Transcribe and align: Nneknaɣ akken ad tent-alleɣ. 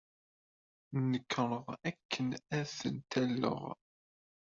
Nneknaɣ 1.01 1.65
akken 1.89 2.27
ad 2.57 2.65
tent-alleɣ. 2.77 3.61